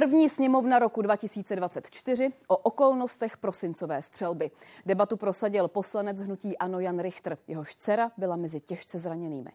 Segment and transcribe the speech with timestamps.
[0.00, 4.50] První sněmovna roku 2024 o okolnostech prosincové střelby.
[4.86, 7.38] Debatu prosadil poslanec hnutí Ano Jan Richter.
[7.48, 9.50] Jehož dcera byla mezi těžce zraněnými.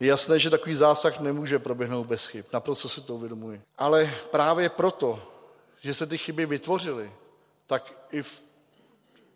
[0.00, 2.44] Je jasné, že takový zásah nemůže proběhnout bez chyb.
[2.52, 3.62] Naprosto si to uvědomuji.
[3.78, 5.22] Ale právě proto,
[5.80, 7.12] že se ty chyby vytvořily,
[7.66, 8.42] tak i v,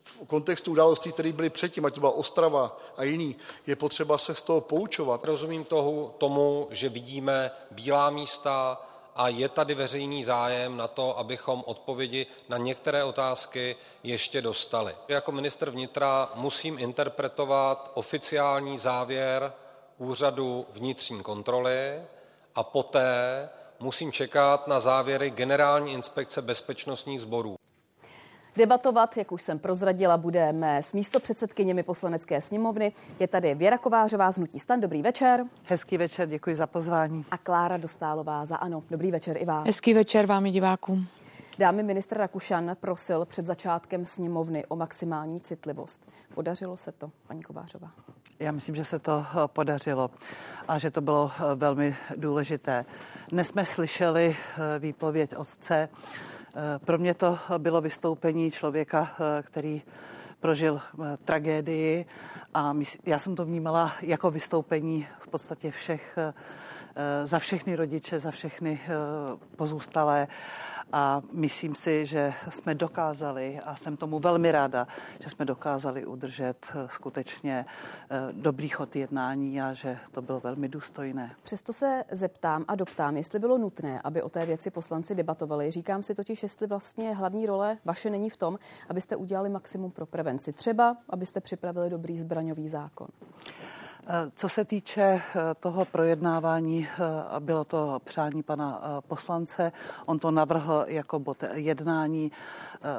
[0.05, 3.37] v kontextu událostí, které byly předtím, ať to byla Ostrava a jiný,
[3.67, 5.25] je potřeba se z toho poučovat.
[5.25, 8.79] Rozumím toho, tomu, že vidíme bílá místa
[9.17, 14.95] a je tady veřejný zájem na to, abychom odpovědi na některé otázky ještě dostali.
[15.09, 19.53] Jako ministr vnitra musím interpretovat oficiální závěr
[19.99, 22.03] Úřadu vnitřní kontroly
[22.55, 23.49] a poté
[23.81, 27.57] musím čekat na závěry Generální inspekce bezpečnostních sborů.
[28.57, 32.93] Debatovat, jak už jsem prozradila, budeme s místopředsedkyněmi poslanecké sněmovny.
[33.21, 34.81] Je tady Věra Kovářová z Hnutí Stan.
[34.81, 35.45] Dobrý večer.
[35.65, 37.25] Hezký večer, děkuji za pozvání.
[37.31, 38.83] A Klára Dostálová za Ano.
[38.91, 39.67] Dobrý večer i vám.
[39.67, 41.07] Hezký večer vám i divákům.
[41.59, 46.07] Dámy ministr Rakušan prosil před začátkem sněmovny o maximální citlivost.
[46.35, 47.91] Podařilo se to, paní Kovářová?
[48.39, 50.11] Já myslím, že se to eh, podařilo
[50.69, 52.85] a že to bylo eh, velmi důležité.
[53.29, 55.89] Dnes jsme slyšeli eh, výpověď otce.
[56.85, 59.11] Pro mě to bylo vystoupení člověka,
[59.43, 59.83] který
[60.41, 60.81] prožil
[61.25, 62.07] tragédii
[62.55, 62.75] a
[63.07, 66.19] já jsem to vnímala jako vystoupení v podstatě všech,
[67.25, 68.81] za všechny rodiče, za všechny
[69.57, 70.29] pozůstalé
[70.93, 74.87] a myslím si, že jsme dokázali, a jsem tomu velmi ráda,
[75.21, 77.67] že jsme dokázali udržet eh, skutečně
[78.11, 81.35] eh, dobrý chod jednání a že to bylo velmi důstojné.
[81.43, 85.71] Přesto se zeptám a doptám, jestli bylo nutné, aby o té věci poslanci debatovali.
[85.71, 88.59] Říkám si totiž, jestli vlastně hlavní role vaše není v tom,
[88.89, 90.53] abyste udělali maximum pro prevenci.
[90.53, 93.09] Třeba, abyste připravili dobrý zbraňový zákon.
[94.35, 95.23] Co se týče eh,
[95.61, 99.73] toho projednávání, eh, bylo to přání pana eh, poslance,
[100.07, 102.33] on to navrhl jako bod jednání.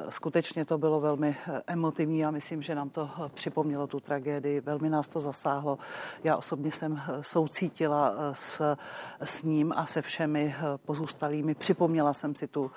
[0.10, 1.38] Skutečně to bylo velmi
[1.68, 5.78] emotivní a myslím, že nám to připomnělo tu tragédii, velmi nás to zasáhlo.
[6.24, 8.76] Já osobně jsem soucítila s,
[9.20, 11.56] s ním a se všemi pozůstalými.
[11.56, 12.72] Připomněla jsem si tu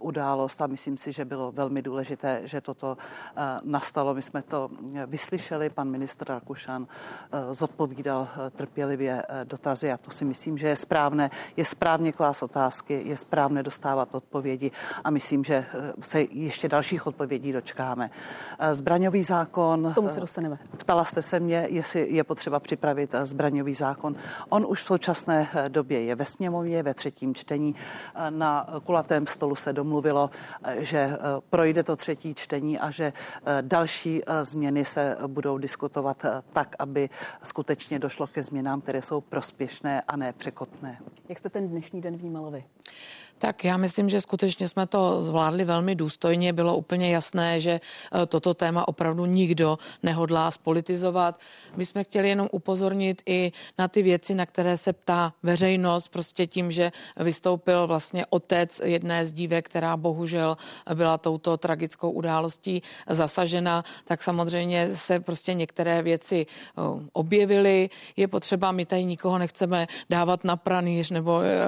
[0.00, 2.96] událost a myslím si, že bylo velmi důležité, že toto
[3.62, 4.14] nastalo.
[4.14, 4.70] My jsme to
[5.06, 6.86] vyslyšeli, pan ministr Rakušan
[7.58, 11.30] zodpovídal eh, trpělivě eh, dotazy a to si myslím, že je správné.
[11.56, 14.70] Je správně klás otázky, je správné dostávat odpovědi
[15.04, 18.10] a myslím, že eh, se ještě dalších odpovědí dočkáme.
[18.72, 19.92] Zbraňový zákon.
[19.92, 20.58] K tomu se dostaneme.
[20.78, 24.16] Ptala jste se mě, jestli je potřeba připravit zbraňový zákon.
[24.48, 27.74] On už v současné době je ve sněmovně, ve třetím čtení.
[28.30, 30.30] Na kulatém stolu se domluvilo,
[30.78, 31.18] že
[31.50, 33.12] projde to třetí čtení a že
[33.60, 37.08] další změny se budou diskutovat tak, aby
[37.48, 40.98] skutečně došlo ke změnám, které jsou prospěšné a ne překotné.
[41.28, 42.64] Jak jste ten dnešní den vnímala vy?
[43.38, 46.52] Tak já myslím, že skutečně jsme to zvládli velmi důstojně.
[46.52, 51.40] Bylo úplně jasné, že eh, toto téma opravdu nikdo nehodlá spolitizovat.
[51.76, 56.46] My jsme chtěli jenom upozornit i na ty věci, na které se ptá veřejnost, prostě
[56.46, 60.56] tím, že vystoupil vlastně otec jedné z dívek, která bohužel
[60.94, 66.80] byla touto tragickou událostí zasažena, tak samozřejmě se prostě některé věci eh,
[67.12, 67.90] objevily.
[68.16, 71.66] Je potřeba, my tady nikoho nechceme dávat na pranýř nebo eh,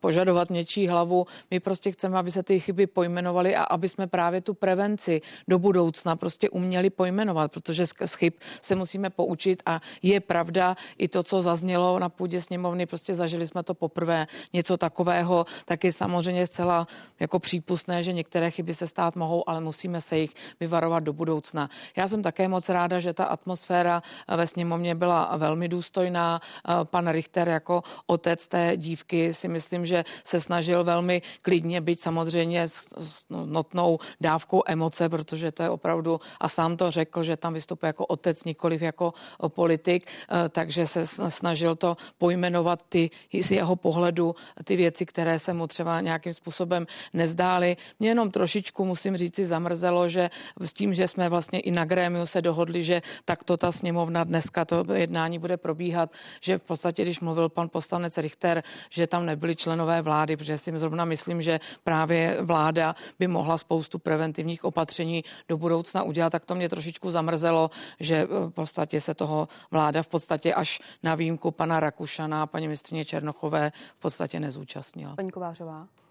[0.00, 1.26] požadovat něčí hlavu.
[1.50, 5.58] My prostě chceme, aby se ty chyby pojmenovaly a aby jsme právě tu prevenci do
[5.58, 11.22] budoucna prostě uměli pojmenovat, protože z chyb se musíme poučit a je pravda i to,
[11.22, 16.46] co zaznělo na půdě sněmovny, prostě zažili jsme to poprvé, něco takového, tak je samozřejmě
[16.46, 16.86] zcela
[17.20, 21.70] jako přípustné, že některé chyby se stát mohou, ale musíme se jich vyvarovat do budoucna.
[21.96, 24.02] Já jsem také moc ráda, že ta atmosféra
[24.36, 26.40] ve sněmovně byla velmi důstojná.
[26.84, 32.68] Pan Richter jako otec té dívky si myslím, že se snažil velmi klidně, byť samozřejmě
[32.68, 37.54] s, s notnou dávkou emoce, protože to je opravdu, a sám to řekl, že tam
[37.54, 39.14] vystupuje jako otec, nikoliv jako
[39.48, 43.10] politik, eh, takže se snažil to pojmenovat ty
[43.42, 44.34] z jeho pohledu,
[44.64, 47.76] ty věci, které se mu třeba nějakým způsobem nezdály.
[48.00, 50.30] Mě jenom trošičku, musím říci, zamrzelo, že
[50.60, 54.64] s tím, že jsme vlastně i na grémiu se dohodli, že takto ta sněmovna dneska
[54.64, 59.56] to jednání bude probíhat, že v podstatě, když mluvil pan poslanec Richter, že tam nebyli
[59.56, 65.56] členové vlády, protože si zrovna myslím, že právě vláda by mohla spoustu preventivních opatření do
[65.56, 67.70] budoucna udělat, tak to mě trošičku zamrzelo,
[68.00, 72.46] že eh, v podstatě se toho vláda v podstatě až na výjimku pana Rakušana a
[72.46, 75.16] paní ministrině Černochové v podstatě nezúčastnila.
[75.16, 76.01] Paní Kovářová.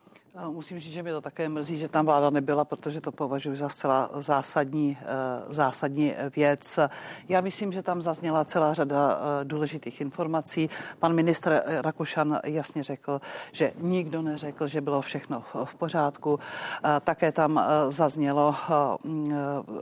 [0.49, 3.69] Musím říct, že mě to také mrzí, že tam vláda nebyla, protože to považuji za
[3.69, 5.05] zcela zásadní, eh,
[5.53, 6.79] zásadní věc.
[7.29, 10.69] Já myslím, že tam zazněla celá řada eh, důležitých informací.
[10.99, 16.39] Pan ministr Rakušan jasně řekl, že nikdo neřekl, že bylo všechno v pořádku.
[16.83, 18.55] Eh, také tam zaznělo
[19.03, 19.33] mm,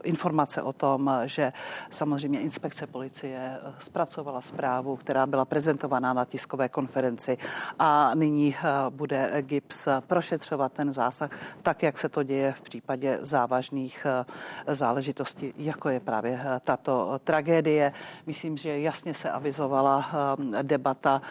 [0.03, 1.53] informace o tom, že
[1.89, 7.37] samozřejmě inspekce policie zpracovala zprávu, která byla prezentovaná na tiskové konferenci
[7.79, 8.55] a nyní
[8.89, 11.29] bude GIPS prošetřovat vyšetřovat ten zásah,
[11.61, 17.19] tak jak se to děje v případě závažných eh, záležitostí, jako je právě eh, tato
[17.23, 17.93] tragédie.
[18.25, 21.21] Myslím, že jasně se avizovala eh, debata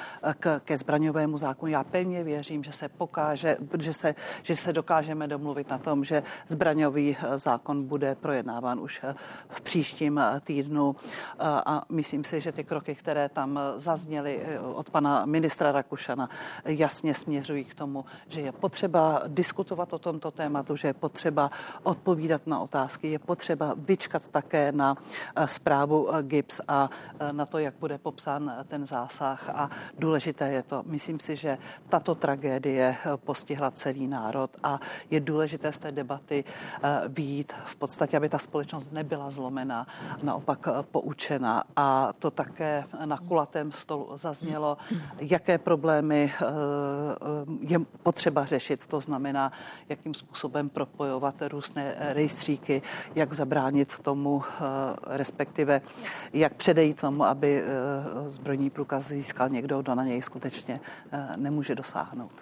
[0.40, 1.72] k, ke zbraňovému zákonu.
[1.72, 6.22] Já pevně věřím, že se pokáže, že se, že se dokážeme domluvit na tom, že
[6.46, 9.00] zbraňový zákon bude projednáván už
[9.48, 10.96] v příštím týdnu
[11.40, 16.28] a myslím si, že ty kroky, které tam zazněly od pana ministra Rakušana,
[16.64, 21.50] jasně směřují k tomu, že je potřeba potřeba diskutovat o tomto tématu, že je potřeba
[21.82, 24.96] odpovídat na otázky, je potřeba vyčkat také na
[25.36, 26.90] eh, zprávu eh, GIPS a
[27.20, 29.48] eh, na to, jak bude popsán ten zásah.
[29.48, 31.58] A důležité je to, myslím si, že
[31.88, 34.80] tato tragédie postihla celý národ a
[35.10, 36.44] je důležité z té debaty
[37.08, 39.86] výjít v podstatě, aby ta společnost nebyla zlomená,
[40.22, 41.64] naopak poučena.
[41.76, 44.76] A to také na kulatém stolu zaznělo,
[45.18, 46.32] jaké problémy
[47.60, 49.52] je potřeba řešit to znamená,
[49.88, 52.82] jakým způsobem propojovat různé rejstříky,
[53.14, 54.62] jak zabránit tomu, eh,
[55.04, 55.80] respektive
[56.32, 60.80] jak předejít tomu, aby eh, zbrojní průkaz získal někdo, kdo na něj skutečně
[61.12, 62.32] eh, nemůže dosáhnout.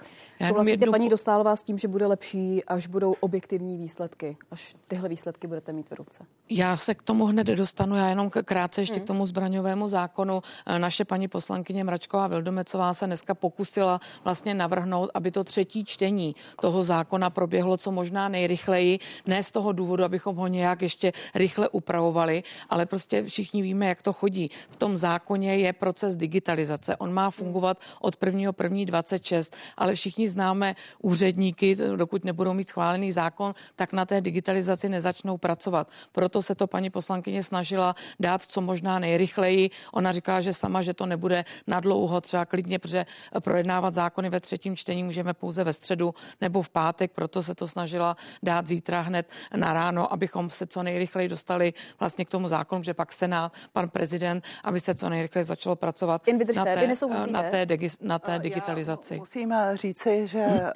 [0.44, 0.92] Souhlasíte, jednu...
[0.92, 5.72] paní Dostálová, s tím, že bude lepší, až budou objektivní výsledky, až tyhle výsledky budete
[5.72, 6.26] mít v ruce?
[6.50, 9.02] Já se k tomu hned dostanu, já jenom krátce ještě hmm.
[9.02, 10.42] k tomu zbraňovému zákonu.
[10.66, 16.36] E, naše paní poslankyně Mračková Vildomecová se dneska pokusila vlastně navrhnout, aby to třetí čtení
[16.60, 18.98] toho zákona proběhlo co možná nejrychleji.
[19.26, 24.02] Ne z toho důvodu, abychom ho nějak ještě rychle upravovali, ale prostě všichni víme, jak
[24.02, 24.50] to chodí.
[24.70, 26.96] V tom zákoně je proces digitalizace.
[26.96, 33.92] On má fungovat od 1.1.26, ale všichni známe úředníky, dokud nebudou mít schválený zákon, tak
[33.92, 35.88] na té digitalizaci nezačnou pracovat.
[36.12, 39.70] Proto se to paní poslankyně snažila dát co možná nejrychleji.
[39.92, 43.06] Ona říkala, že sama, že to nebude na dlouho, třeba klidně, protože
[43.40, 47.68] projednávat zákony ve třetím čtení můžeme pouze ve středu nebo v pátek, proto se to
[47.68, 52.82] snažila dát zítra hned na ráno, abychom se co nejrychleji dostali vlastně k tomu zákonu,
[52.82, 56.86] že pak Senát, pan prezident, aby se co nejrychleji začalo pracovat Jen vydržte, na té,
[57.30, 57.66] na té,
[58.00, 59.14] na té digitalizaci.
[59.14, 60.72] Já musím říci, že eh,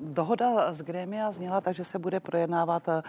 [0.00, 3.02] dohoda z Grémia zněla tak, že se bude projednávat eh,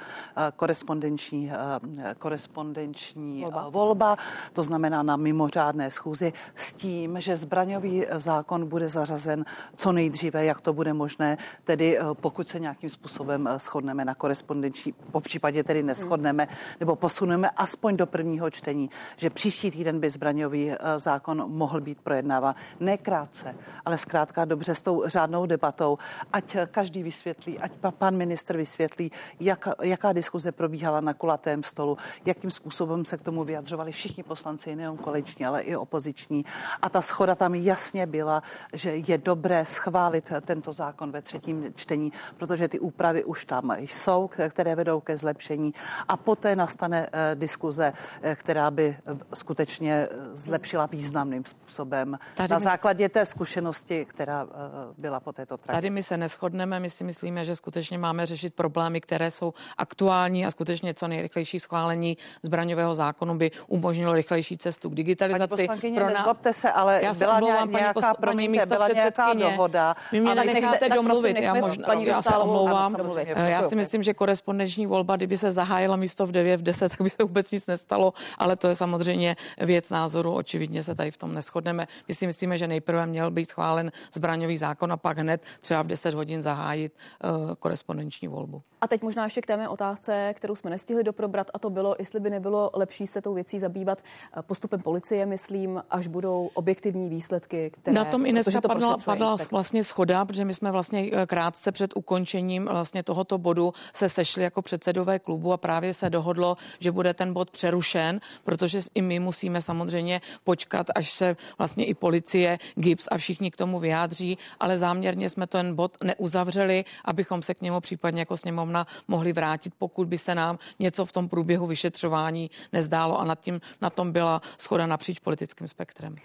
[0.55, 3.69] korespondenční, eh, korespondenční volba.
[3.69, 4.17] volba,
[4.53, 10.61] to znamená na mimořádné schůzi s tím, že zbraňový zákon bude zařazen co nejdříve, jak
[10.61, 16.47] to bude možné, tedy pokud se nějakým způsobem shodneme na korespondenční, po případě tedy neschodneme,
[16.79, 22.55] nebo posuneme aspoň do prvního čtení, že příští týden by zbraňový zákon mohl být projednáván
[22.79, 23.55] ne krátce,
[23.85, 25.97] ale zkrátka dobře s tou řádnou debatou,
[26.33, 32.51] ať každý vysvětlí, ať pan ministr vysvětlí, jak, jaká diskuze probíhala na kulatém stolu, jakým
[32.51, 36.45] způsobem se k tomu vyjadřovali všichni poslanci, nejen koaliční, ale i opoziční.
[36.81, 38.43] A ta schoda tam jasně byla,
[38.73, 44.29] že je dobré schválit tento zákon ve třetím čtení, protože ty úpravy už tam jsou,
[44.49, 45.73] které vedou ke zlepšení.
[46.07, 48.97] A poté nastane eh, diskuze, eh, která by
[49.33, 55.77] skutečně zlepšila významným způsobem Tady na základě té zkušenosti, která eh, byla poté této tragédie.
[55.77, 60.45] Tady my se neschodneme, my si myslíme, že skutečně máme řešit problémy, které jsou aktuální
[60.45, 65.67] a skutečně co nejrychlejší schválení zbraňového zákonu by umožnilo rychlejší cestu k digitalizaci.
[65.67, 66.37] Paní Pro nás...
[66.51, 68.07] se, ale já byla omlouvám, nějaká, posl...
[68.19, 69.95] promiňte, byla nějaká dohoda.
[70.11, 72.95] Vy mě necháte domluvit, já, možná, paní já se omlouvám.
[73.35, 77.01] Já si myslím, že korespondenční volba, kdyby se zahájila místo v 9, v 10, tak
[77.01, 80.33] by se vůbec nic nestalo, ale to je samozřejmě věc názoru.
[80.33, 81.87] Očividně se tady v tom neschodneme.
[82.07, 85.81] My si myslíme, že nejprve měl být schválen zbraňový zákon a pak hned hned třeba
[85.81, 88.61] v 10 hodin zahájit uh, korespondenční volbu.
[88.83, 92.19] A teď možná ještě k té otázce, kterou jsme nestihli doprobrat, a to bylo, jestli
[92.19, 97.69] by nebylo lepší se tou věcí zabývat eh, postupem policie, myslím, až budou objektivní výsledky,
[97.69, 97.95] které...
[97.95, 101.91] Na tom i dneska padla, padla vlastně schoda, protože my jsme vlastně eh, krátce před
[101.95, 107.13] ukončením vlastně tohoto bodu se sešli jako předsedové klubu a právě se dohodlo, že bude
[107.13, 113.07] ten bod přerušen, protože i my musíme samozřejmě počkat, až se vlastně i policie, GIPS
[113.11, 114.77] a všichni k tomu vyjádří, ale
[115.11, 120.07] záměrně jsme ten bod neuzavřeli, abychom se k němu případně jako sněmovna mohli vrátit, pokud
[120.07, 124.41] by se nám něco v tom průběhu vyšetřování nezdálo a nad tím, na tom byla
[124.57, 126.15] schoda napříč politickým spektrem.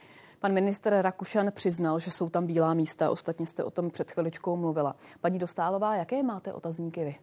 [0.41, 3.11] Pan minister Rakušan přiznal, že jsou tam bílá místa.
[3.11, 4.95] Ostatně jste o tom před chviličkou mluvila.
[5.21, 7.15] Paní Dostálová, jaké máte otazníky vy?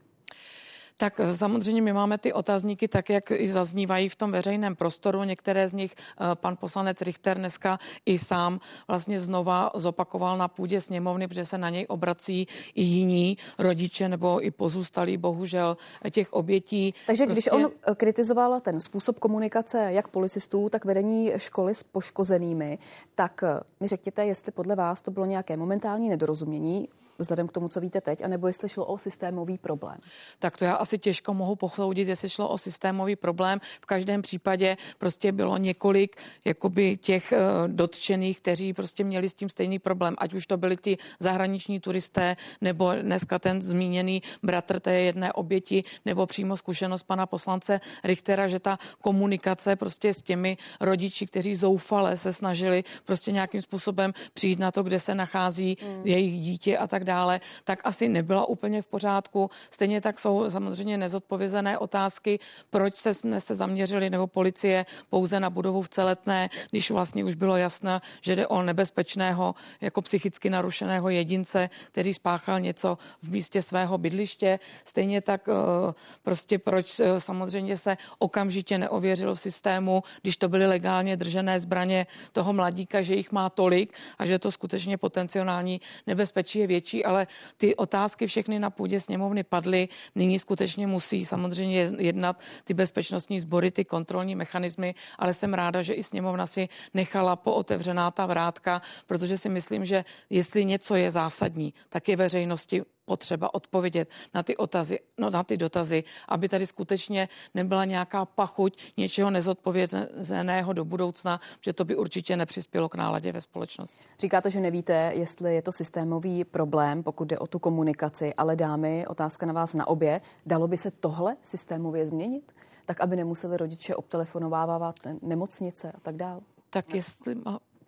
[0.98, 5.24] Tak samozřejmě my máme ty otazníky tak, jak i zaznívají v tom veřejném prostoru.
[5.24, 10.82] Některé z nich eh, pan poslanec Richter dneska i sám vlastně znova zopakoval na půdě
[10.82, 15.78] sněmovny, protože se na něj obrací i jiní rodiče nebo i pozůstalí, bohužel,
[16.12, 16.94] těch obětí.
[17.08, 17.34] Takže prostě...
[17.34, 22.78] když on kritizoval ten způsob komunikace jak policistů, tak vedení školy s poškozenými,
[23.16, 23.44] tak
[23.80, 28.02] mi řekněte, jestli podle vás to bylo nějaké momentální nedorozumění, vzhledem k tomu, co víte
[28.02, 29.98] teď, anebo jestli šlo o systémový problém?
[30.40, 33.60] Tak to já asi těžko mohu posoudit, jestli šlo o systémový problém.
[33.82, 36.16] V každém případě prostě bylo několik
[36.46, 40.78] jakoby těch uh, dotčených, kteří prostě měli s tím stejný problém, ať už to byli
[40.78, 47.26] ti zahraniční turisté, nebo dneska ten zmíněný bratr té jedné oběti, nebo přímo zkušenost pana
[47.26, 53.62] poslance Richtera, že ta komunikace prostě s těmi rodiči, kteří zoufale se snažili prostě nějakým
[53.62, 56.02] způsobem přijít na to, kde se nachází mm.
[56.08, 59.52] jejich dítě a tak tak dále, tak asi nebyla úplně v pořádku.
[59.70, 65.50] Stejně tak jsou samozřejmě nezodpovězené otázky, proč se jsme se zaměřili, nebo policie pouze na
[65.50, 71.10] budovu v Celetné, když vlastně už bylo jasné, že jde o nebezpečného, jako psychicky narušeného
[71.10, 74.60] jedince, který spáchal něco v místě svého bydliště.
[74.86, 75.94] Stejně tak eh,
[76.24, 82.08] prostě proč eh, samozřejmě se okamžitě neověřilo v systému, když to byly legálně držené zbraně
[82.32, 87.06] toho mladíka, že jich má tolik a že to skutečně potenciální nebezpečí je větší větší,
[87.06, 89.90] ale ty otázky všechny na půdě sněmovny padly.
[90.16, 95.94] Nyní skutečně musí samozřejmě jednat ty bezpečnostní sbory, ty kontrolní mechanismy, ale jsem ráda, že
[95.94, 101.74] i sněmovna si nechala pootevřená ta vrátka, protože si myslím, že jestli něco je zásadní,
[101.90, 107.30] tak je veřejnosti potřeba odpovědět na ty, otazy, no, na ty dotazy, aby tady skutečně
[107.54, 113.42] nebyla nějaká pachuť něčeho nezodpovězeného do budoucna, že to by určitě nepřispělo k náladě ve
[113.42, 114.04] společnosti.
[114.20, 119.08] Říkáte, že nevíte, jestli je to systémový problém, pokud jde o tu komunikaci, ale dámy,
[119.08, 120.22] otázka na vás na obě.
[120.46, 122.52] Dalo by se tohle systémově změnit?
[122.86, 126.42] Tak, aby nemuseli rodiče obtelefonovávat nemocnice a tak dál?
[126.70, 127.36] Tak jestli...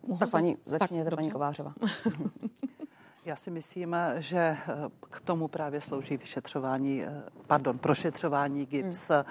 [0.08, 1.74] Mohu tak paní, začněte, tak, paní Kovářová.
[3.26, 4.58] Já si myslím, že eh,
[5.10, 9.24] k tomu právě slouží vyšetřování, eh, pardon, prošetřování GIPS, hmm.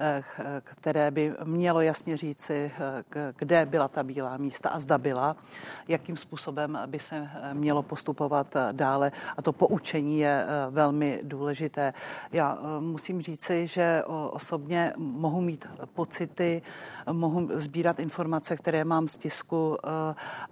[0.00, 0.22] Eh,
[0.64, 2.72] které by mělo jasně říci,
[3.36, 5.36] kde byla ta bílá místa a zda byla,
[5.88, 9.12] jakým způsobem by se mělo postupovat dále.
[9.36, 11.94] A to poučení je velmi důležité.
[12.32, 16.62] Já musím říci, že osobně mohu mít pocity,
[17.12, 19.78] mohu sbírat informace, které mám z tisku,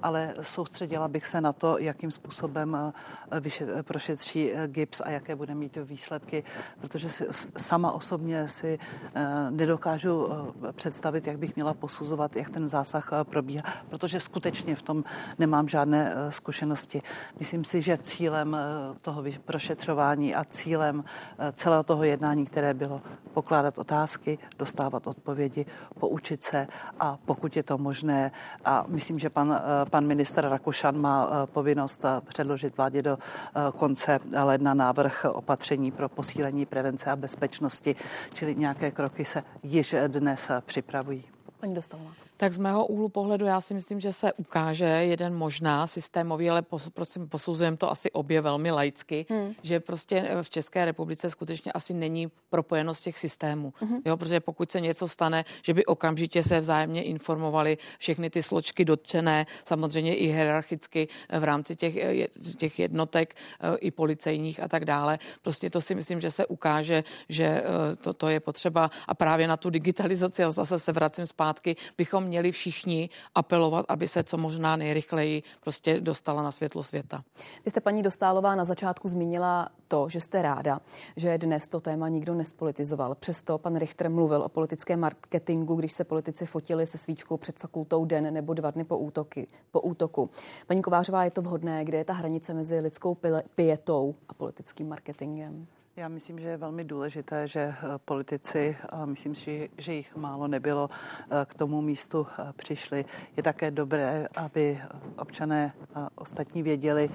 [0.03, 2.84] ale soustředila bych se na to, jakým způsobem
[3.33, 6.45] Eh, prošetří eh, GIPS a jaké bude mít výsledky,
[6.81, 7.27] protože si,
[7.57, 8.79] sama osobně si
[9.15, 10.29] eh, nedokážu
[10.73, 15.05] představit, jak bych měla posuzovat, jak ten zásah probíhá, protože skutečně v tom
[15.39, 17.03] nemám žádné zkušenosti.
[17.39, 18.57] Myslím si, že cílem
[19.03, 21.05] toho prošetřování a cílem
[21.53, 23.03] celého toho jednání, které bylo
[23.35, 25.67] pokládat otázky, dostávat odpovědi,
[26.01, 26.67] poučit se
[27.01, 28.31] a pokud je to možné,
[28.65, 29.61] a myslím, že pan,
[29.91, 36.67] pan minister Rakušan má povinnost předložit vládě do eh, konce ledna návrh opatření pro posílení
[36.67, 37.97] prevence a bezpečnosti,
[38.35, 41.25] čili nějaké kroky se již dnes připravují.
[41.61, 42.11] Paní Dostalová.
[42.37, 46.63] Tak z mého úhlu pohledu já si myslím, že se ukáže jeden možná systémový, ale
[46.63, 49.55] pos, prosím, posuzujeme to asi obě velmi laicky, hmm.
[49.63, 53.73] že prostě eh, v České republice skutečně asi není propojenost těch systémů.
[53.77, 53.99] Hmm.
[54.05, 58.85] Jo, protože pokud se něco stane, že by okamžitě se vzájemně informovali všechny ty složky
[58.85, 63.35] dotčené, samozřejmě i hierarchicky eh, v rámci těch, eh, těch jednotek
[63.79, 65.19] i policejních a tak dále.
[65.43, 67.65] Prostě to si myslím, že se ukáže, že
[68.01, 72.24] to, to je potřeba a právě na tu digitalizaci, a zase se vracím zpátky, bychom
[72.25, 77.25] měli všichni apelovat, aby se co možná nejrychleji prostě dostala na světlo světa.
[77.65, 80.81] Vy jste paní Dostálová na začátku zmínila to, že jste ráda,
[81.17, 83.15] že dnes to téma nikdo nespolitizoval.
[83.15, 88.05] Přesto pan Richter mluvil o politickém marketingu, když se politici fotili se svíčkou před fakultou
[88.05, 90.31] den nebo dva dny po, útoky, po útoku.
[90.67, 93.17] Paní Kovářová, je to vhodné, kde je ta hranice mezi lidskou
[93.55, 95.67] pietou a politickým marketingem?
[95.97, 97.75] Já myslím, že je velmi důležité, že eh,
[98.05, 103.05] politici, a myslím si, že jich málo nebylo, eh, k tomu místu eh, přišli.
[103.37, 104.81] Je také dobré, aby
[105.19, 105.73] občané
[106.15, 107.11] ostatní věděli,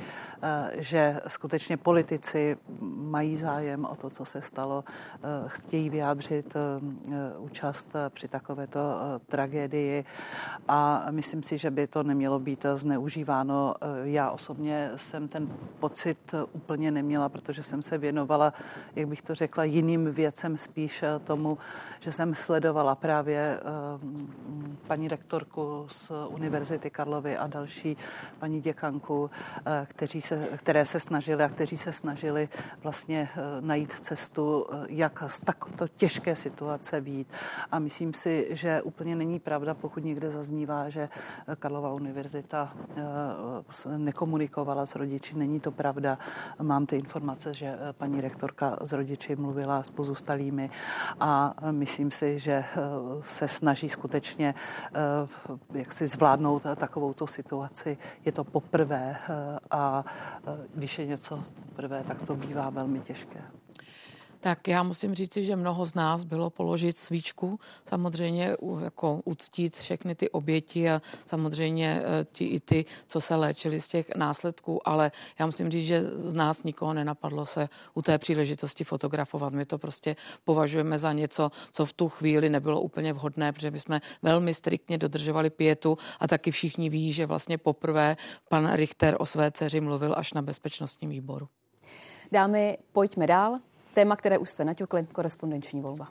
[0.78, 4.84] že skutečně politici mají zájem o to, co se stalo,
[5.48, 6.54] chtějí vyjádřit
[7.38, 8.80] účast při takovéto
[9.26, 10.06] tragédii
[10.68, 13.76] a myslím si, že by to nemělo být zneužíváno.
[14.04, 18.54] Já osobně jsem ten pocit úplně neměla, protože jsem se věnovala,
[18.96, 21.58] jak bych to řekla, jiným věcem, spíš tomu,
[22.00, 23.60] že jsem sledovala právě
[24.88, 27.98] paní rektorku z Univerzity Karlovy a další
[28.40, 29.30] paní děkanku,
[29.66, 32.50] eh, kteří se, které se snažili a kteří se snažili
[32.84, 37.28] vlastně eh, najít cestu, eh, jak z takto těžké situace být.
[37.72, 41.10] A myslím si, že úplně není pravda, pokud někde zaznívá, že
[41.60, 42.74] Karlova univerzita
[43.98, 45.38] nekomunikovala s rodiči.
[45.38, 46.18] Není to pravda.
[46.62, 50.70] Mám ty informace, že paní rektorka s rodiči mluvila s pozůstalými
[51.20, 52.66] a myslím si, že
[53.22, 54.54] se snaží skutečně
[55.74, 57.98] jak si zvládnout takovouto situaci.
[58.26, 59.16] Je to poprvé
[59.72, 60.06] a
[60.76, 63.42] když je něco poprvé, tak to bývá velmi těžké.
[64.42, 70.16] Tak já musím říci, že mnoho z nás bylo položit svíčku, samozřejmě jako uctít všechny
[70.16, 75.12] ty oběti a samozřejmě e, ti i ty, co se léčili z těch následků, ale
[75.40, 79.54] já musím říct, že z nás nikoho nenapadlo se u té příležitosti fotografovat.
[79.54, 83.80] My to prostě považujeme za něco, co v tu chvíli nebylo úplně vhodné, protože my
[83.80, 88.18] jsme velmi striktně dodržovali pětu a taky všichni ví, že vlastně poprvé
[88.50, 91.48] pan Richter o své dceři mluvil až na bezpečnostním výboru.
[92.32, 93.60] Dámy, pojďme dál.
[93.94, 96.08] Téma, které už jste naťukli, korespondenční volba.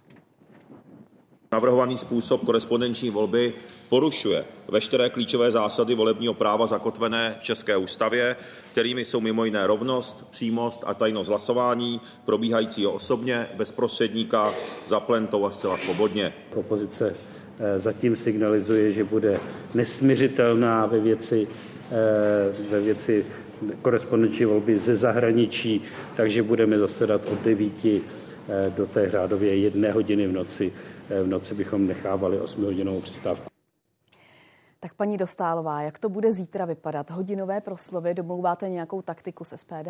[1.52, 3.54] Navrhovaný způsob korespondenční volby
[3.88, 8.36] porušuje veškeré klíčové zásady volebního práva zakotvené v České ústavě,
[8.72, 14.54] kterými jsou mimo jiné rovnost, přímost a tajnost hlasování, probíhajícího osobně, bez prostředníka,
[14.86, 16.32] za plentou a zcela svobodně.
[16.54, 17.14] Opozice
[17.58, 19.40] eh, zatím signalizuje, že bude
[19.74, 21.48] nesměřitelná ve věci,
[21.90, 23.26] eh, ve věci
[23.82, 25.82] korespondenční volby ze zahraničí,
[26.16, 28.00] takže budeme zasedat od 9 eh,
[28.76, 30.72] do té řádově jedné hodiny v noci.
[31.10, 33.48] Eh, v noci bychom nechávali 8 hodinovou přestávku.
[34.80, 37.10] Tak paní Dostálová, jak to bude zítra vypadat?
[37.10, 39.88] Hodinové proslovy, domlouváte nějakou taktiku s SPD?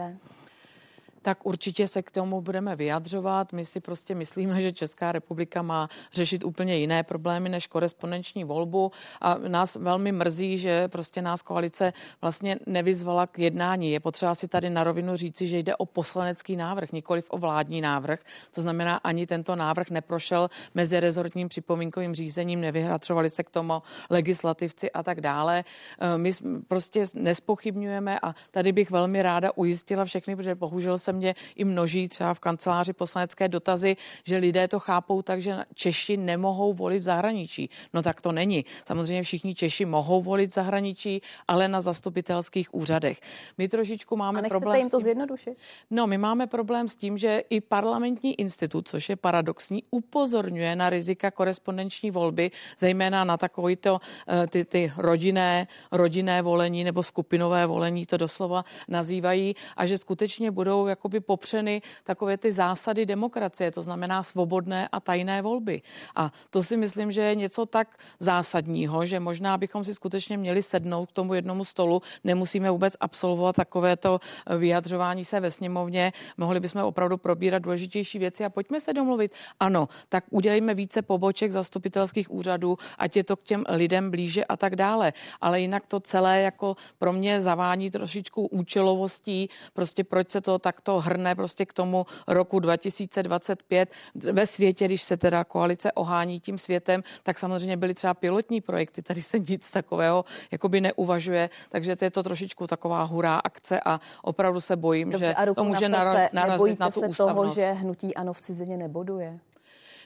[1.23, 3.53] Tak určitě se k tomu budeme vyjadřovat.
[3.53, 8.93] My si prostě myslíme, že Česká republika má řešit úplně jiné problémy než korespondenční volbu
[9.21, 13.93] a nás velmi mrzí, že prostě nás koalice vlastně nevyzvala k jednání.
[13.93, 17.81] Je potřeba si tady na rovinu říci, že jde o poslanecký návrh, nikoliv o vládní
[17.81, 18.21] návrh.
[18.55, 24.91] To znamená, ani tento návrh neprošel mezi rezortním připomínkovým řízením, nevyhratřovali se k tomu legislativci
[24.91, 25.65] a tak dále.
[26.01, 26.31] Eh, my
[26.69, 32.09] prostě nespochybňujeme a tady bych velmi ráda ujistila všechny, protože bohužel se mě i množí
[32.09, 37.03] třeba v kanceláři poslanecké dotazy, že lidé to chápou tak, že Češi nemohou volit v
[37.03, 37.71] zahraničí.
[37.95, 38.65] No tak to není.
[38.87, 43.21] Samozřejmě všichni Češi mohou volit v zahraničí, ale na zastupitelských úřadech.
[43.59, 44.79] My trošičku máme A problém.
[44.79, 45.59] jim to zjednodušit?
[45.91, 50.91] No, my máme problém s tím, že i parlamentní institut, což je paradoxní, upozorňuje na
[50.91, 58.07] rizika korespondenční volby, zejména na takovýto eh, ty, ty rodinné, rodinné volení nebo skupinové volení,
[58.07, 64.23] to doslova nazývají, a že skutečně budou jakoby popřeny takové ty zásady demokracie, to znamená
[64.23, 65.83] svobodné a tajné volby.
[66.17, 70.63] A to si myslím, že je něco tak zásadního, že možná bychom si skutečně měli
[70.63, 74.19] sednout k tomu jednomu stolu, nemusíme vůbec absolvovat takovéto
[74.59, 79.33] vyjadřování se ve sněmovně, mohli bychom opravdu probírat důležitější věci a pojďme se domluvit.
[79.61, 84.57] Ano, tak udělejme více poboček zastupitelských úřadů, ať je to k těm lidem blíže a
[84.57, 85.13] tak dále.
[85.41, 90.88] Ale jinak to celé jako pro mě zavání trošičku účelovostí, prostě proč se to takto
[90.89, 96.59] to hrne prostě k tomu roku 2025 ve světě, když se teda koalice ohání tím
[96.59, 102.05] světem, tak samozřejmě byly třeba pilotní projekty, tady se nic takového jakoby neuvažuje, takže to
[102.05, 106.81] je to trošičku taková hurá akce a opravdu se bojím, Dobře, že to může narazit
[106.81, 107.17] na tu se ústavnost.
[107.17, 109.39] toho, že hnutí ano v cizině neboduje?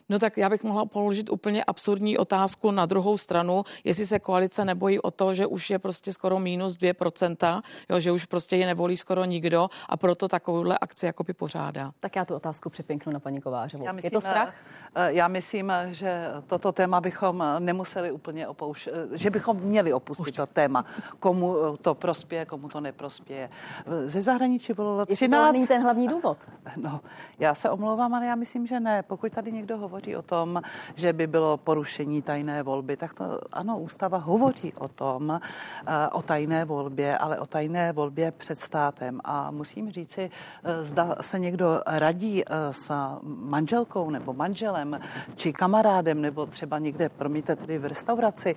[0.09, 4.65] No tak já bych mohla položit úplně absurdní otázku na druhou stranu, jestli se koalice
[4.65, 8.65] nebojí o to, že už je prostě skoro minus 2%, jo, že už prostě je
[8.65, 11.91] nevolí skoro nikdo a proto takovouhle akci jakoby pořádá.
[11.99, 13.83] Tak já tu otázku připěnknu na paní Kovářovou.
[13.93, 14.53] Myslím, je to strach?
[14.95, 20.35] Eh, já myslím, že toto téma bychom nemuseli úplně opouštět, eh, že bychom měli opustit
[20.35, 20.85] to téma,
[21.19, 23.49] komu to prospěje, komu to neprospěje.
[24.05, 25.55] Ze zahraničí volilo 13...
[25.55, 26.37] Jestli to ten hlavní důvod?
[26.77, 27.01] No,
[27.39, 29.03] já se omlouvám, ale já myslím, že ne.
[29.03, 30.61] Pokud tady někdo hovoří, hovoří o tom,
[30.95, 36.21] že by bylo porušení tajné volby, tak to ano, ústava hovoří o tom, eh, o
[36.21, 39.21] tajné volbě, ale o tajné volbě před státem.
[39.23, 40.31] A musím říci,
[40.63, 42.91] eh, zda se někdo radí s
[43.23, 44.99] manželkou nebo manželem,
[45.35, 48.55] či kamarádem, nebo třeba někde, promiňte, tedy v restauraci,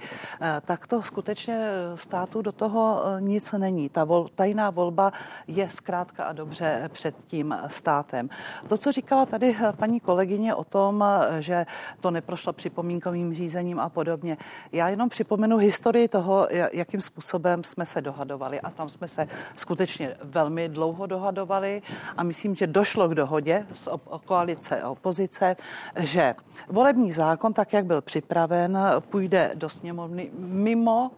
[0.62, 3.88] tak to skutečně státu do toho nic není.
[3.88, 5.12] Ta vol, tajná volba
[5.46, 8.28] je zkrátka a dobře před tím státem.
[8.68, 11.04] To, co říkala tady paní kolegyně o tom,
[11.40, 11.66] že
[12.00, 14.36] to neprošlo připomínkovým řízením a podobně,
[14.72, 18.60] já jenom připomenu historii toho, jakým způsobem jsme se dohadovali.
[18.60, 21.82] A tam jsme se skutečně velmi dlouho dohadovali
[22.16, 23.88] a myslím, že došlo k dohodě z
[24.24, 25.56] koalice a opozice,
[25.98, 26.34] že
[26.68, 31.10] volební zákon, tak jak byl připraven, půjde do sněmovny mimo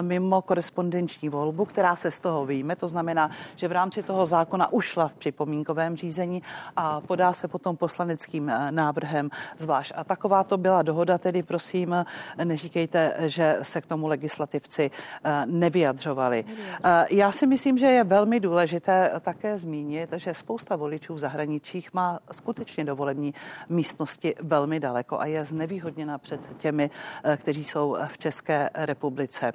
[0.00, 2.76] mimo korespondenční volbu, která se z toho vyjme.
[2.76, 6.42] To znamená, že v rámci toho zákona ušla v připomínkovém řízení
[6.76, 9.92] a podá se potom poslaneckým eh, návrhem zvlášť.
[9.94, 12.04] A taková to byla dohoda, tedy prosím,
[12.44, 16.44] neříkejte, že se k tomu legislativci eh, nevyjadřovali.
[16.84, 21.94] Eh, já si myslím, že je velmi důležité také zmínit, že spousta voličů v zahraničích
[21.94, 23.34] má skutečně do volební
[23.68, 26.90] místnosti velmi daleko a je znevýhodněna před těmi,
[27.36, 29.52] kteří jsou v České republice.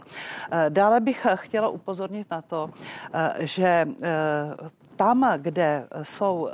[0.51, 2.69] Eh, dále bych chtěla upozornit na to,
[3.13, 4.55] eh, že eh,
[5.01, 6.49] tam, kde jsou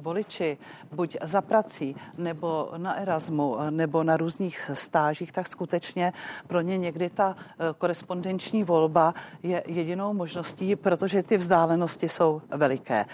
[0.00, 0.58] voliči
[0.92, 6.12] buď za prací, nebo na Erasmu, nebo na různých stážích, tak skutečně
[6.46, 7.36] pro ně někdy ta
[7.78, 13.04] korespondenční volba je jedinou možností, protože ty vzdálenosti jsou veliké.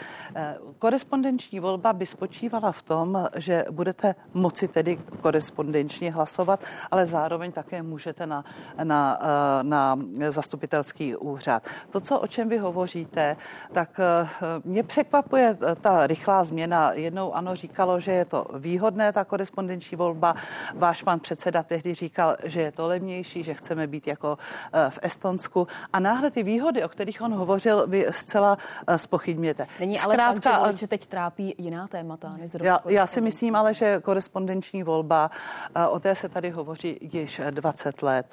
[0.79, 7.83] Korespondenční volba by spočívala v tom, že budete moci tedy korespondenčně hlasovat, ale zároveň také
[7.83, 8.45] můžete na,
[8.83, 9.19] na,
[9.63, 11.67] na zastupitelský úřad.
[11.91, 13.37] To, co, o čem vy hovoříte,
[13.73, 14.29] tak eh,
[14.69, 16.93] mě překvapuje eh, ta rychlá změna.
[16.93, 20.35] Jednou ano říkalo, že je to výhodné, ta korespondenční volba.
[20.75, 24.39] Váš pan předseda tehdy říkal, že je to levnější, že chceme být jako
[24.73, 25.67] eh, v Estonsku.
[25.93, 28.59] A náhle ty výhody, o kterých on hovořil, vy zcela
[28.97, 29.67] spochybněte.
[29.81, 32.31] Není ale Zkrátka, fakt, že teď trápí jiná témata.
[32.63, 35.31] Já, já si myslím ale, že korespondenční volba,
[35.91, 38.27] o té se tady hovoří již 20 let.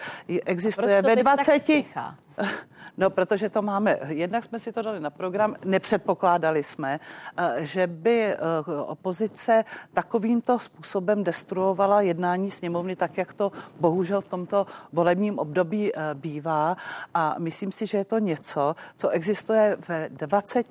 [0.46, 2.25] Existuje ve 20 20.
[2.98, 7.00] No, protože to máme, jednak jsme si to dali na program, nepředpokládali jsme,
[7.38, 8.38] eh, že by eh,
[8.86, 16.00] opozice takovýmto způsobem destruovala jednání sněmovny, tak jak to bohužel v tomto volebním období eh,
[16.14, 16.78] bývá.
[17.14, 20.68] A myslím si, že je to něco, co existuje ve 20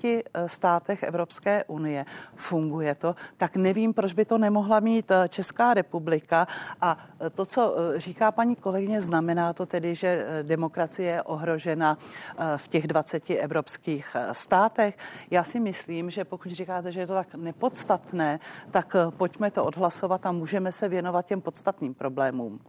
[0.47, 2.05] státech Evropské unie.
[2.37, 6.47] Funguje to, tak nevím, proč by to nemohla mít Česká republika.
[6.81, 6.99] A
[7.35, 11.23] to, co říká paní kolegyně, znamená to tedy, že demokracie je
[11.55, 11.99] ohrožena
[12.39, 14.99] Eh, v těch 20 evropských eh, státech.
[15.31, 18.41] Já si myslím, že pokud říkáte, že je to tak nepodstatné,
[18.71, 22.61] tak eh, pojďme to odhlasovat a můžeme se věnovat těm podstatným problémům.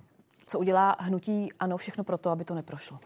[0.46, 3.00] Co udělá hnutí ano všechno pro to, aby to neprošlo?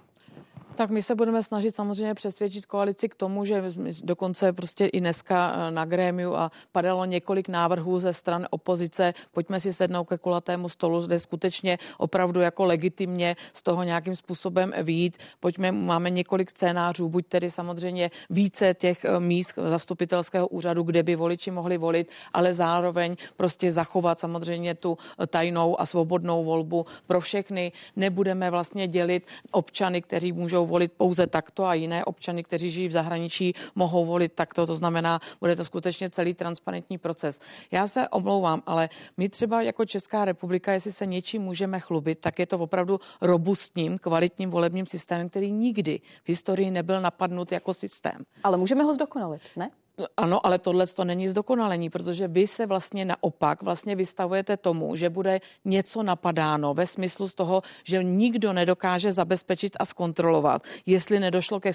[0.80, 3.64] Tak my se budeme snažit samozřejmě přesvědčit koalici k tomu, že
[4.04, 9.14] dokonce prostě i dneska eh, na grémiu a padalo několik návrhů ze stran opozice.
[9.32, 14.74] Pojďme si sednout ke kulatému stolu, kde skutečně opravdu jako legitimně z toho nějakým způsobem
[14.84, 15.18] výjít.
[15.40, 21.16] Pojďme, máme několik scénářů, buď tedy samozřejmě více těch eh, míst zastupitelského úřadu, kde by
[21.16, 27.22] voliči mohli volit, ale zároveň prostě zachovat samozřejmě tu eh, tajnou a svobodnou volbu pro
[27.22, 27.72] všechny.
[27.96, 32.92] Nebudeme vlastně dělit občany, kteří můžou volit pouze takto a jiné občany, kteří žijí v
[32.92, 34.68] zahraničí, mohou volit takto.
[34.68, 37.40] To znamená, bude to skutečně celý transparentní proces.
[37.72, 42.40] Já se omlouvám, ale my třeba jako Česká republika, jestli se něčím můžeme chlubit, tak
[42.40, 48.24] je to opravdu robustním, kvalitním volebním systémem, který nikdy v historii nebyl napadnut jako systém.
[48.44, 49.70] Ale můžeme ho zdokonalit, ne?
[50.18, 55.10] Ano, ale tohle to není zdokonalení, protože vy se vlastně naopak vlastně vystavujete tomu, že
[55.10, 61.60] bude něco napadáno ve smyslu z toho, že nikdo nedokáže zabezpečit a zkontrolovat, jestli nedošlo
[61.60, 61.72] ke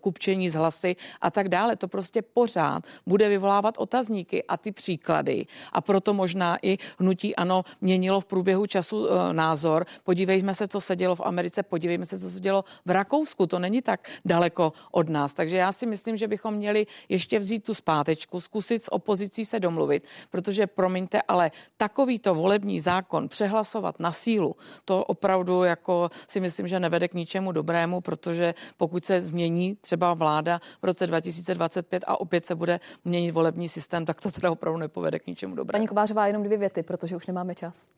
[0.00, 1.76] kupčení z hlasy a tak dále.
[1.76, 5.46] To prostě pořád bude vyvolávat otazníky a ty příklady.
[5.72, 9.86] A proto možná i hnutí ano měnilo v průběhu času e, názor.
[10.04, 13.46] Podívejme se, co se dělo v Americe, podívejme se, co se dělo v Rakousku.
[13.46, 15.34] To není tak daleko od nás.
[15.34, 19.44] Takže já si myslím, že bychom měli ještě vzít vzít tu zpátečku, zkusit s opozicí
[19.44, 26.40] se domluvit, protože promiňte, ale takovýto volební zákon přehlasovat na sílu, to opravdu jako si
[26.40, 32.04] myslím, že nevede k ničemu dobrému, protože pokud se změní třeba vláda v roce 2025
[32.06, 35.78] a opět se bude měnit volební systém, tak to teda opravdu nepovede k ničemu dobrému.
[35.78, 37.90] Paní Kovářová, jenom dvě věty, protože už nemáme čas.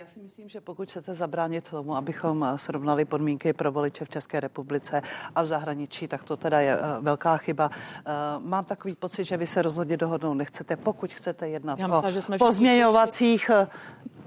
[0.00, 4.08] Já si myslím, že pokud chcete zabránit tomu, abychom eh, srovnali podmínky pro voliče v
[4.08, 5.02] České republice
[5.34, 7.68] a v zahraničí, tak to teda je uh, velká chyba.
[7.68, 10.76] Uh, mám takový pocit, že vy se rozhodně dohodnout nechcete.
[10.76, 13.50] Pokud chcete jednat Já myslím, o že jsme pozměňovacích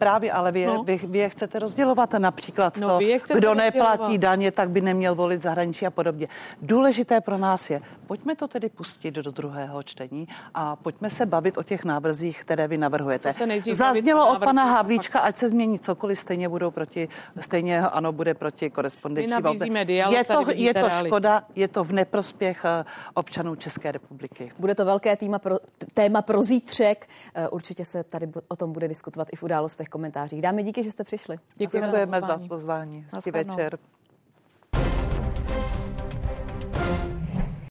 [0.04, 0.84] Právě, ale vy, no.
[0.84, 5.42] vy, vy je chcete rozdělovat například no, to, kdo neplatí daně, tak by neměl volit
[5.42, 6.28] zahraničí a podobně.
[6.62, 11.58] Důležité pro nás je, pojďme to tedy pustit do druhého čtení a pojďme se bavit
[11.58, 13.34] o těch návrzích, které vy navrhujete.
[13.72, 17.08] Zaznělo od pana Havlíčka, ať se změní cokoliv, stejně budou proti,
[17.40, 19.86] stejně ano, bude proti korespondenční volbě.
[19.88, 24.52] Je to, je to škoda, je to v neprospěch eh, občanů České republiky.
[24.60, 25.56] Bude to velké téma pro,
[25.94, 27.10] téma pro zítřek.
[27.36, 30.42] Eh, určitě se tady o tom bude diskutovat i v událostech komentářích.
[30.42, 31.40] Dámy díky, že jste přišli.
[31.56, 33.06] Děkujeme za pozvání.
[33.14, 33.78] Hezký večer.